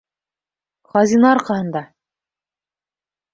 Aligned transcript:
Хазина 0.93 1.29
арҡаһында! 1.33 1.83